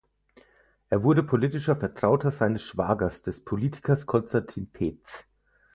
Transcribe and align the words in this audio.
Er 0.89 1.03
wurde 1.03 1.21
politischer 1.21 1.75
Vertrauter 1.75 2.31
seines 2.31 2.63
Schwagers, 2.63 3.21
des 3.21 3.45
Politikers 3.45 4.07
Konstantin 4.07 4.65
Päts. 4.65 5.27